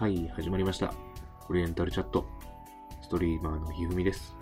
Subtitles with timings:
[0.00, 0.94] はい、始まりました。
[1.50, 2.24] オリエンタルチャット。
[3.02, 4.34] ストリーマーのひふみです。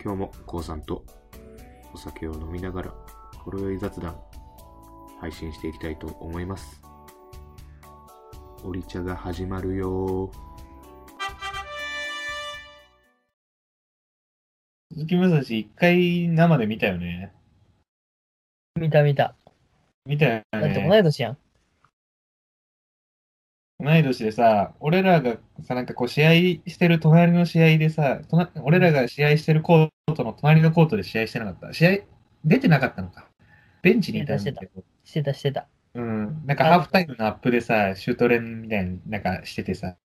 [0.00, 1.04] 今日もこうさんと
[1.92, 2.94] お酒を飲みながら、
[3.38, 4.16] ほろ酔い雑談、
[5.20, 6.80] 配信していきたいと思います。
[8.62, 10.32] オリ茶が始まるよー。
[14.94, 17.32] 鈴木武蔵一回生で見たよね。
[18.78, 19.34] 見た見た。
[20.06, 21.00] 見たよだって同ね。
[21.00, 21.41] い年やん。
[23.82, 26.32] 同い年でさ、俺らがさ、なんかこう試合
[26.70, 28.20] してる隣の試合でさ、
[28.62, 31.72] 俺らが試合してるコートの隣のコートで試合してなかった？
[31.72, 31.98] 試合
[32.44, 33.28] 出てなかったのか？
[33.82, 34.84] ベンチにいたんだけど。
[35.04, 35.66] してたしてた。
[35.94, 36.46] うん。
[36.46, 39.96] なんかハーフタイムのアップでさ、シュート練みたいになんかしててさ。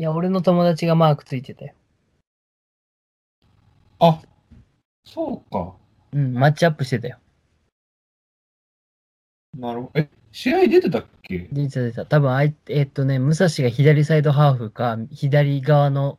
[0.00, 1.74] いや、俺の友達がマークついてたよ。
[4.00, 4.20] あ、
[5.04, 5.74] そうか。
[6.12, 7.18] うん、マッチアップしてたよ。
[9.56, 10.00] なるほど。
[10.00, 11.48] え、試合出てたっけ？
[11.52, 12.06] 出てた出てた。
[12.06, 16.18] 多分あい、えっとね、武蔵が左サイドハーフか、左側の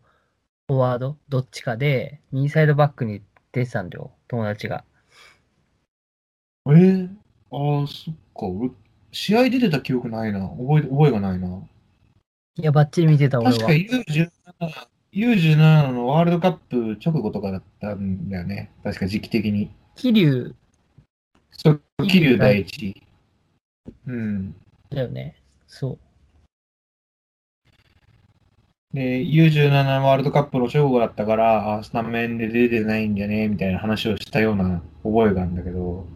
[0.67, 4.83] フォワード、どっちかで、右サイドバックに出てたんだよ、友達が。
[6.67, 7.09] えー、
[7.51, 8.45] ああ、そっか。
[8.45, 8.71] 俺、
[9.11, 10.47] 試合出てた記憶ないな。
[10.47, 11.47] 覚え、覚えがないな。
[12.57, 13.71] いや、バッチリ見てた、俺確かは。
[13.73, 14.29] U17、
[15.13, 18.71] U17 のワールドカップ直後とかだったんだよね。
[18.83, 19.71] 確か時期的に。
[19.95, 20.55] 桐生
[21.51, 23.01] そう、桐生第一。
[24.07, 24.55] うん。
[24.89, 25.35] だよね。
[25.67, 25.99] そう。
[28.93, 36.07] で、U17 ワールドカップの直後だったから、あ、スタメンで出てないんだね、みたいな話をしたような覚えがあるんだけど。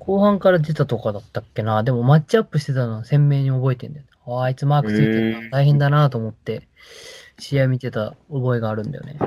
[0.00, 1.82] 後半から出たとかだったっけな？
[1.84, 4.10] でもマッチアップしてたのは鮮明に覚えてんだよね。
[4.26, 5.50] ああいつマークついてるな。
[5.50, 6.68] 大変だなと思って、
[7.38, 9.18] 試合見てた覚えがあるんだよね。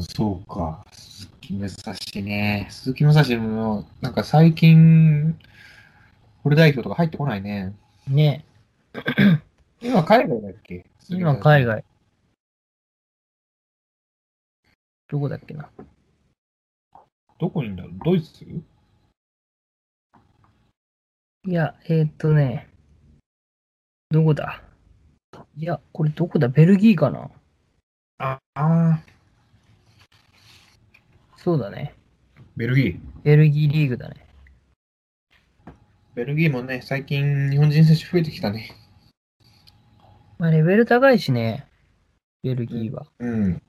[0.00, 0.84] そうか。
[1.54, 2.66] 武蔵ね。
[2.70, 5.38] 鈴木武蔵も、なんか最近、
[6.42, 7.74] フル代表とか入ってこないね。
[8.06, 8.44] ね
[9.80, 10.86] 今海外だっけ？
[11.08, 11.64] 今海。
[11.64, 11.84] 外。
[15.08, 15.68] どこだっけな？
[17.38, 17.92] どこにいんだろう？
[18.04, 18.44] ドイツ？
[18.44, 18.62] い
[21.52, 22.68] や、えーっとね、
[24.10, 24.62] どこだ？
[25.56, 26.48] いや、これどこだ？
[26.48, 27.30] ベルギーかな？
[28.18, 29.00] ああ
[31.46, 31.94] そうだね。
[32.56, 32.98] ベルギー。
[33.22, 34.26] ベルギーリーグだね。
[36.16, 38.72] ベルギーもね、最近日本人選手増えてきたね。
[40.38, 41.64] まあ、レベル高いしね、
[42.42, 43.06] ベルギーは。
[43.20, 43.62] うん。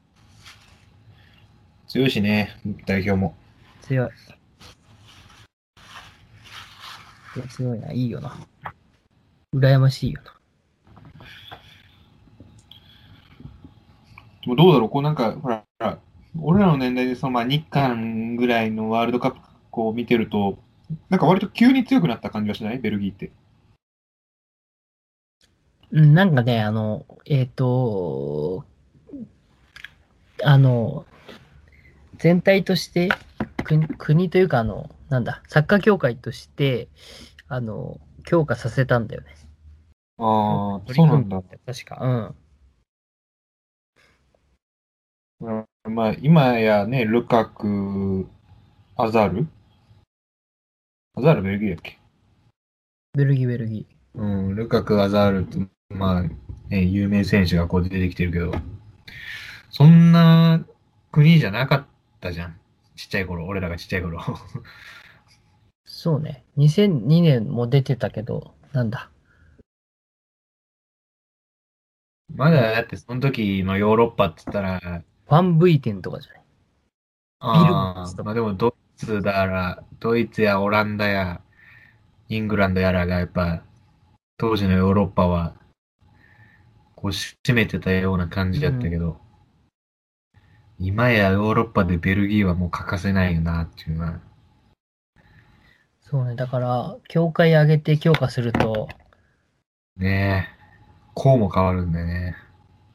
[1.87, 3.35] 強いしね、代表も。
[3.81, 4.09] 強い。
[7.35, 8.35] いや強いな、いいよな。
[9.53, 10.33] 羨ましいよな。
[14.41, 15.99] でもどうだろう、こうなんか、ほら、ほら
[16.39, 19.39] 俺らの年代でそのまあ日韓ぐらいのワールドカップ
[19.71, 20.59] こう見てると、
[21.09, 22.79] なんか割と急に強くなった感じはしない？
[22.79, 23.31] ベルギーって。
[25.91, 28.65] うん、なんかね、あの、えっ、と、
[30.43, 31.05] あの、
[32.17, 33.09] 全体として、
[33.63, 36.89] 国国というか、あの、なんだ、サッカー協会として、
[37.47, 39.27] あの、強化させたんだよね。
[40.17, 41.41] ああ、取そうなんだ。
[41.65, 42.35] 確か。
[45.39, 45.65] うん。
[45.87, 48.27] まあ、今やね、ルカク、
[48.95, 49.47] アザール？
[51.15, 51.97] アザールベルギーだっけ？
[53.13, 55.59] ベルギー、ベルギうん、ルカク、アザールと、
[55.89, 56.23] まあ、
[56.69, 58.51] ね、有名選手がこう出てきてるけど、
[59.69, 60.65] そんな
[61.11, 61.85] 国じゃなかっ
[62.19, 62.59] たじゃん。
[62.95, 64.19] ちっちゃい頃、俺らがちっちゃい頃。
[64.19, 64.61] ー。
[65.85, 66.43] そうね。
[66.57, 69.09] 2002年も出てたけど、なんだ？
[72.33, 76.41] まだだってその時のヨーロッパって言ったら、ファン V 店とかじゃない？
[77.39, 81.41] ああ、まあでもドイツだら、ドイツやオランダや
[82.29, 83.61] イングランドやらがやっぱ、
[84.37, 85.53] 当時のヨーロッパは、
[86.95, 89.19] こう占めてたような感じだったけど、
[90.79, 94.19] 今やヨーロッパでベルギーはもう欠かせないよなっていうのは。
[96.01, 96.35] そうね。
[96.35, 98.87] だから、協会上げて強化すると、
[99.97, 100.57] ねえ。
[101.15, 102.35] こうも変わるんだよね。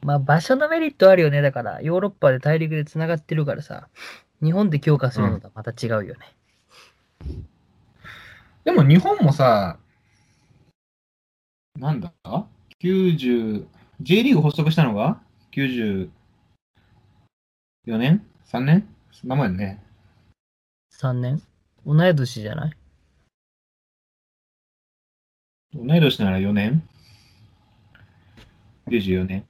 [0.03, 1.41] まあ場所のメリットあるよね。
[1.41, 3.87] だから、ヨーロッパで大陸で繋がってるからさ、
[4.41, 6.35] 日本で強化するのとはまた違うよね。
[8.65, 9.77] でも日本もさ、
[11.79, 12.13] なんだ
[12.81, 13.65] ?90、
[14.01, 15.21] J リーグ発足したのが
[15.53, 16.09] ？94
[17.87, 18.87] 年 ?3 年？
[19.11, 19.83] そんなもんやね。
[20.91, 21.41] 3年？
[21.85, 22.73] 同い年じゃない？
[25.73, 26.87] 同い年なら4年
[28.87, 29.45] ?94 年？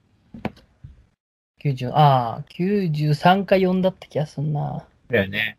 [1.62, 4.86] 90ああ、93か4だった気がすんな。
[5.08, 5.56] だよね。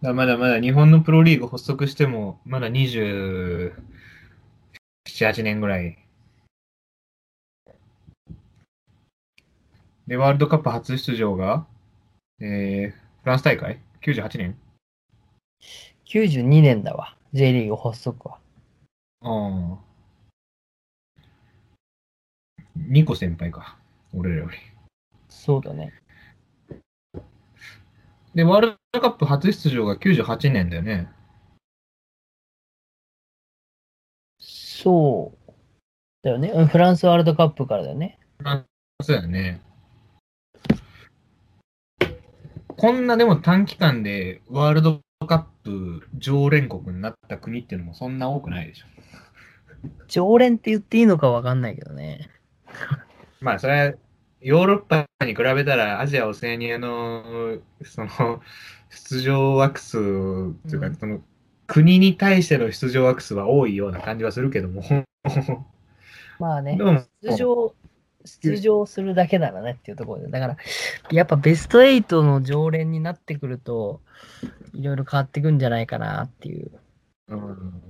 [0.00, 3.72] だまだまだ日本のプロリーグ発足しても、まだ27、
[5.04, 5.98] 8年ぐらい。
[10.06, 11.66] で、ワールドカップ初出場が、
[12.40, 14.56] えー、フランス大会 ?98 年
[16.06, 17.14] 92年だわ。
[17.34, 18.38] J リーグ発足は。
[19.20, 19.28] あ
[19.74, 19.78] あ。
[22.78, 23.76] 2個先輩か。
[24.14, 24.56] 俺らより。
[25.28, 25.92] そうだね。
[28.34, 31.08] で、ワールドカップ初出場が98年だよね。
[34.38, 35.52] そう。
[36.22, 36.50] だよね。
[36.54, 38.18] うんフランスワールドカップからだよね。
[39.00, 39.60] そうだよね。
[42.76, 48.86] こんなでも短期間でワールドカップ常連国になった国っていうのもそんな多くないでしょ。
[50.06, 52.30] 常連って言っていいのかわかんないけどね。
[53.40, 53.94] まあそれは
[54.40, 58.40] ヨーロッパに比べたらアジア・オセアニアのその
[58.90, 61.20] 出場枠数というか、うんその
[61.66, 64.82] 国に対しての出場枠数は多いような感じはするけども。
[66.40, 66.78] まあね
[67.22, 67.74] 出場、
[68.24, 70.28] 出場するだけならねっていうところで。
[70.28, 70.56] だから、
[71.10, 74.00] やっぱベスト8の常連になってくると、
[74.72, 76.70] いろいろ変わってくんじゃないかなっていう。
[77.28, 77.82] うん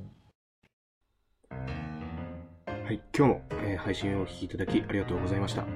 [2.88, 5.66] はい、今日も、えー配信をお聴きいただきありがとうございました。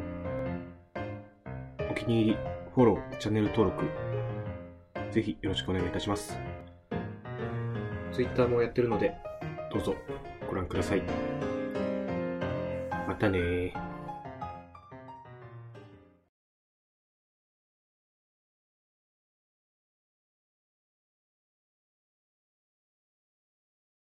[1.90, 2.38] お気に入り、
[2.74, 3.84] フォロー、チャンネル登録、
[5.10, 6.38] ぜひよろしくお願いいたします。
[8.14, 9.12] Twitter もやってるので、
[9.70, 9.94] どうぞ
[10.48, 11.02] ご覧ください。
[13.06, 13.91] またね。